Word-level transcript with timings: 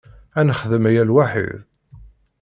Ad 0.39 0.45
nexdem 0.47 0.83
aya 0.89 1.03
lwaḥid. 1.09 1.55